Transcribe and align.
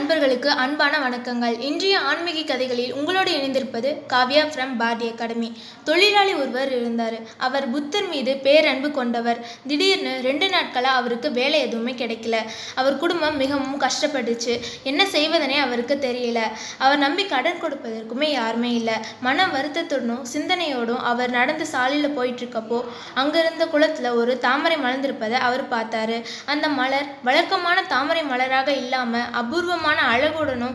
நண்பர்களுக்கு 0.00 0.50
அன்பான 0.62 0.94
வணக்கங்கள். 1.04 1.56
இன்றைய 1.68 1.94
ஆன்மீக 2.10 2.42
கதைகளில் 2.50 2.92
உங்களோடு 2.98 3.30
இணைந்திருப்பது 3.38 3.88
காவ்யா 4.12 4.42
ஃப்ரம் 4.52 4.72
பாரதி 4.78 5.06
அகாடமி. 5.12 5.48
தொழிலாளி 5.88 6.32
ஒருவர் 6.42 6.70
இருந்தார். 6.76 7.16
அவர் 7.46 7.66
புத்தர் 7.74 8.08
மீது 8.12 8.32
பேரன்பு 8.46 8.88
கொண்டவர். 8.98 9.40
திடீர்னு 9.70 10.12
ரெண்டு 10.28 10.46
நாட்களாக 10.54 11.00
அவருக்கு 11.00 11.30
வேலை 11.40 11.58
எதுவுமே 11.66 11.92
கிடைக்கல. 12.02 12.38
அவர் 12.82 12.96
குடும்பம் 13.02 13.36
மிகவும் 13.42 13.82
கஷ்டப்பட்டுச்சு. 13.84 14.54
என்ன 14.92 15.04
செய்வதனே 15.16 15.58
அவருக்கு 15.66 15.96
தெரியல. 16.06 16.38
அவர் 16.84 17.02
நம்பி 17.04 17.26
கடன் 17.34 17.60
கொடுப்பதற்குமே 17.64 18.30
யாருமே 18.38 18.70
இல்லை. 18.80 18.96
மன 19.28 19.48
வருத்தத்துடனும் 19.56 20.24
சிந்தனையோடும் 20.34 21.04
அவர் 21.12 21.36
நடந்து 21.38 21.66
சாலையில் 21.74 22.16
போயிட்டுருக்கப்போ 22.20 22.80
அங்கே 23.20 23.38
அங்கிருந்த 23.42 23.68
குளத்தில் 23.74 24.10
ஒரு 24.22 24.32
தாமரை 24.46 24.78
மலர்ந்திருப்பதை 24.86 25.38
அவர் 25.50 25.66
பார்த்தாரு. 25.76 26.18
அந்த 26.54 26.68
மலர் 26.80 27.06
வழக்கமான 27.30 27.78
தாமரை 27.94 28.24
மலராக 28.32 28.68
இல்லாமல் 28.82 29.30
அபூர்வமான 29.42 29.88
அழகுடனும் 29.98 30.74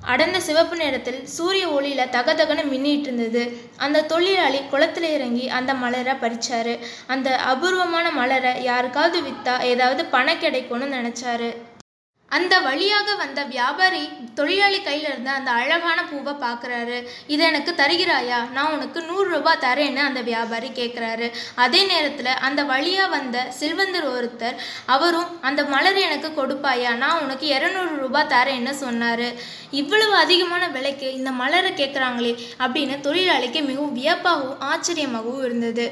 அடர்ந்த 0.00 0.40
சிவப்பு 0.40 0.76
நிறத்தில் 0.76 1.26
சூரிய 1.26 1.68
ஒளியில 1.68 2.04
தகதகன 2.10 2.64
மின்னிட்டு 2.72 3.00
இருந்தது. 3.00 3.60
அந்த 3.76 4.02
தொழிலாளி 4.02 4.58
குளத்துல 4.58 5.02
இறங்கி 5.02 5.48
அந்த 5.48 5.74
மலரை 5.74 6.14
பறிச்சாரு. 6.14 6.78
அந்த 7.06 7.36
அபூர்வமான 7.36 8.10
மலரை 8.10 8.62
யாருக்காவது 8.62 9.20
வித்தா 9.20 9.60
ஏதாவது 9.60 10.04
பணம் 10.04 10.38
கிடைக்கும்னு 10.38 10.96
நினைச்சாரு. 10.96 11.56
அந்த 12.36 12.54
வழியாக 12.66 13.08
வந்த 13.22 13.40
வியாபாரி 13.54 14.02
தொழிலாளி 14.38 14.78
கையில் 14.86 15.08
இருந்த 15.10 15.30
அந்த 15.38 15.50
அழகான 15.60 15.98
பூவை 16.10 16.32
பார்க்குறாரு 16.44 16.96
இதை 17.32 17.42
எனக்கு 17.50 17.72
தருகிறாயா? 17.80 18.38
நான் 18.54 18.72
உனக்கு 18.76 19.00
நூறு 19.08 19.26
ரூபாய் 19.34 19.60
தரேன்னு 19.64 20.02
அந்த 20.08 20.20
வியாபாரி 20.30 20.70
கேட்குறாரு 20.78 21.26
அதே 21.64 21.80
நேரத்தில் 21.92 22.30
அந்த 22.48 22.60
வழியாக 22.72 23.12
வந்த 23.16 23.44
செல்வந்தர் 23.60 24.08
ஒருத்தர் 24.14 24.56
அவரும் 24.94 25.30
அந்த 25.48 25.64
மலர் 25.74 26.00
எனக்கு 26.06 26.30
கொடுப்பாயா? 26.40 26.92
நான் 27.04 27.22
உனக்கு 27.24 27.46
இரநூறு 27.56 27.94
ரூபாய் 28.04 28.32
தரேன்னு 28.34 28.74
சொன்னார். 28.84 29.26
இவ்வளவு 29.82 30.16
அதிகமான 30.24 30.64
விலைக்கு 30.78 31.06
இந்த 31.18 31.30
மலரை 31.42 31.72
கேட்குறாங்களே 31.82 32.34
அப்படின்னு 32.64 32.98
தொழிலாளிக்கு 33.06 33.62
மிகவும் 33.70 33.96
வியப்பாகவும் 34.00 34.64
ஆச்சரியமாகவும் 34.72 35.46
இருந்தது. 35.48 35.86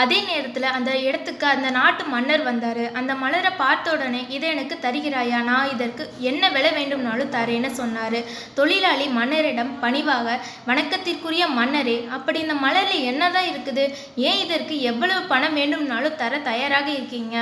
அதே 0.00 0.18
நேரத்தில் 0.28 0.66
அந்த 0.76 0.90
இடத்துக்கு 1.08 1.46
அந்த 1.52 1.68
நாட்டு 1.76 2.02
மன்னர் 2.12 2.42
வந்தார். 2.48 2.82
அந்த 2.98 3.12
மலரை 3.22 3.52
பார்த்த 3.62 3.94
உடனே 3.96 4.20
இதை 4.36 4.48
எனக்கு 4.54 4.76
தருகிறாயா? 4.84 5.38
நான் 5.50 5.70
இதற்கு 5.74 6.04
என்ன 6.30 6.50
விலை 6.56 6.70
வேண்டும்னாலும் 6.78 7.32
தரேன்னு 7.36 7.70
சொன்னார். 7.80 8.18
தொழிலாளி 8.58 9.06
மன்னரிடம் 9.18 9.72
பணிவாக 9.84 10.36
வணக்கத்திற்குரிய 10.70 11.46
மன்னரே 11.60 11.96
அப்படி 12.18 12.40
இந்த 12.46 12.56
மலரில் 12.64 13.08
என்னதான் 13.12 13.50
இருக்குது? 13.52 13.86
ஏன் 14.28 14.42
இதற்கு 14.44 14.76
எவ்வளவு 14.92 15.22
பணம் 15.32 15.58
வேண்டும்னாலும் 15.60 16.20
தர 16.22 16.38
தயாராக 16.50 16.88
இருக்கீங்க? 16.98 17.36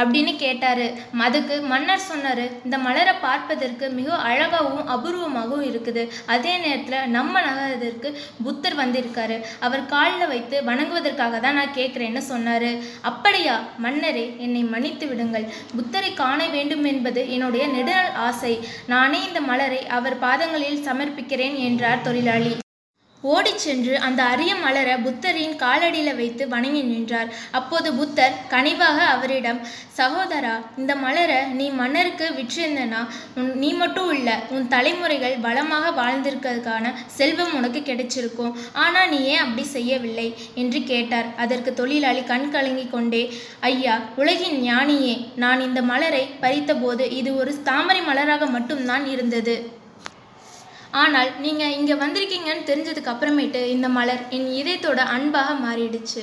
அப்படின்னு 0.00 0.32
கேட்டாரு. 0.44 0.86
அதுக்கு 1.26 1.56
மன்னர் 1.72 2.08
சொன்னாரு 2.10 2.44
இந்த 2.66 2.76
மலரை 2.86 3.14
பார்ப்பதற்கு 3.26 3.84
மிக 3.98 4.16
அழகாகவும் 4.30 4.88
அபூர்வமாகவும் 4.94 5.66
இருக்குது. 5.70 6.02
அதே 6.34 6.54
நேரத்தில் 6.64 7.10
நம்ம 7.16 7.42
நகரத்திற்கு 7.48 8.08
புத்தர் 8.46 8.78
வந்திருக்காரு. 8.82 9.38
அவர் 9.66 9.86
காலில் 9.94 10.30
வைத்து 10.32 10.56
வணங்குவதற்காக 10.70 11.40
தான் 11.46 11.58
நான் 11.60 11.76
கேட்குறேன்னு 11.78 12.24
சொன்னாரு. 12.32 12.72
அப்படியா 13.12 13.56
மன்னரே 13.86 14.26
என்னை 14.46 14.64
மன்னித்து 14.74 15.06
விடுங்கள். 15.12 15.46
புத்தரை 15.78 16.12
காண 16.22 16.40
வேண்டும் 16.56 16.84
என்பது 16.94 17.22
என்னுடைய 17.36 17.66
நெடுநாள் 17.76 18.12
ஆசை. 18.28 18.54
நானே 18.94 19.20
இந்த 19.28 19.42
மலரை 19.52 19.80
அவர் 19.98 20.20
பாதங்களில் 20.26 20.84
சமர்ப்பிக்கிறேன் 20.90 21.56
என்றார் 21.68 22.06
தொழிலாளி. 22.08 22.54
ஓடிச் 23.32 23.62
சென்று 23.64 23.94
அந்த 24.06 24.20
அரிய 24.32 24.52
மலரை 24.62 24.94
புத்தரின் 25.04 25.54
காலடியில் 25.62 26.16
வைத்து 26.18 26.44
வணங்கி 26.48 26.82
நின்றார். 26.82 27.28
அப்போது 27.58 27.88
புத்தர் 27.98 28.34
கனிவாக 28.52 28.98
அவரிடம் 29.14 29.60
சகோதரா 29.98 30.54
இந்த 30.80 30.92
மலரை 31.04 31.38
நீ 31.58 31.66
மன்னருக்கு 31.80 32.26
விற்றிருந்தனா? 32.38 33.00
உன் 33.38 33.50
நீ 33.62 33.70
மட்டும் 33.82 34.10
இல்லை 34.16 34.34
உன் 34.54 34.66
தலைமுறைகள் 34.68 35.36
வளமாக 35.46 35.92
வாழ்ந்திருக்கிறதுக்கான 36.00 36.92
செல்வம் 37.18 37.54
உனக்கு 37.60 37.80
கிடைச்சிருக்கும். 37.80 38.52
ஆனால் 38.72 39.08
நீ 39.08 39.20
ஏன் 39.32 39.42
அப்படி 39.44 39.64
செய்யவில்லை? 39.76 40.28
என்று 40.54 40.82
கேட்டார். 40.92 41.30
அதற்கு 41.36 41.72
தொழிலாளி 41.74 42.24
கண் 42.32 42.50
கலங்கி 42.56 42.86
கொண்டே 42.88 43.22
ஐயா 43.70 43.94
உலகின் 44.22 44.58
ஞானியே 44.68 45.14
நான் 45.44 45.60
இந்த 45.60 45.82
மலரை 45.92 46.24
பறித்தபோது 46.42 47.06
இது 47.20 47.32
ஒரு 47.36 47.54
தாமரை 47.62 48.02
மலராக 48.10 48.50
மட்டும்தான் 48.50 49.06
இருந்தது. 49.06 49.56
ஆனால் 51.02 51.30
நீங்கள் 51.44 51.72
இங்கே 51.76 51.94
வந்திருக்கீங்கன்னு 52.02 52.68
தெரிஞ்சதுக்கு 52.68 53.10
அப்புறமேட்டு 53.12 53.60
இந்த 53.74 53.86
மலர் 53.96 54.20
என் 54.36 54.46
இதயத்தோட 54.60 55.00
அன்பாக 55.14 55.54
மாறிடுச்சு. 55.64 56.22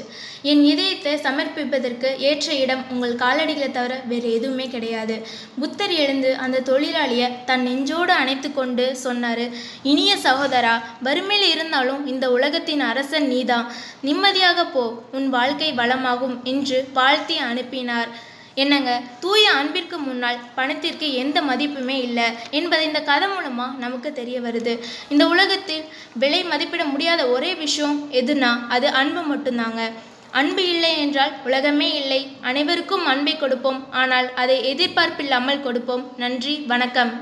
என் 0.52 0.64
இதயத்தை 0.72 1.14
சமர்ப்பிப்பதற்கு 1.26 2.10
ஏற்ற 2.30 2.48
இடம் 2.64 2.84
உங்கள் 2.94 3.16
காலடிகளை 3.24 3.70
தவிர 3.72 3.98
வேறு 4.12 4.30
எதுவுமே 4.38 4.68
கிடையாது. 4.76 5.18
புத்தர் 5.62 5.96
எழுந்து 6.04 6.32
அந்த 6.46 6.64
தொழிலாளியை 6.72 7.30
தன் 7.50 7.66
நெஞ்சோடு 7.70 8.16
அணைத்து 8.22 8.52
கொண்டு 8.60 8.88
சொன்னார் 9.06 9.46
இனிய 9.94 10.16
சகோதரா 10.28 10.76
வறுமையில் 11.08 11.52
இருந்தாலும் 11.54 12.02
இந்த 12.14 12.26
உலகத்தின் 12.38 12.86
அரசன் 12.92 13.30
நீதான். 13.36 13.70
நிம்மதியாக 14.10 14.66
போ 14.76 14.86
உன் 15.20 15.30
வாழ்க்கை 15.38 15.72
வளமாகும் 15.84 16.38
என்று 16.54 16.80
வாழ்த்தி 17.00 17.38
அனுப்பினார். 17.52 18.12
என்னங்க 18.56 18.92
தூய 19.20 19.44
அன்பிற்கு 19.52 19.98
முன்னால் 19.98 20.40
பணத்திற்கு 20.56 21.14
எந்த 21.14 21.42
மதிப்புமே 21.42 21.98
இல்லை 22.08 22.26
என்பது 22.50 22.84
இந்த 22.84 23.02
கதை 23.02 23.28
மூலமாக 23.28 23.78
நமக்கு 23.78 24.12
தெரிய 24.14 24.40
வருது. 24.40 24.74
இந்த 25.10 25.28
உலகத்தில் 25.28 25.84
விலை 26.24 26.44
மதிப்பிட 26.44 26.86
முடியாத 26.86 27.28
ஒரே 27.28 27.54
விஷயம் 27.56 27.98
எதுனா 28.12 28.52
அது 28.68 28.88
அன்பு 29.02 29.36
மட்டும்தாங்க. 29.36 29.92
அன்பு 30.32 30.64
இல்லை 30.74 31.00
என்றால் 31.00 31.34
உலகமே 31.44 31.90
இல்லை. 32.02 32.22
அனைவருக்கும் 32.42 33.06
அன்பை 33.06 33.38
கொடுப்போம். 33.38 33.80
ஆனால் 33.92 34.34
அதை 34.34 34.58
எதிர்பார்ப்பில்லாமல் 34.74 35.62
கொடுப்போம். 35.62 36.06
நன்றி 36.18 36.56
வணக்கம். 36.68 37.14